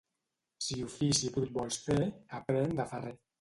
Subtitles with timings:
[0.67, 1.99] Si ofici brut vols fer,
[2.41, 3.15] aprèn de ferrer.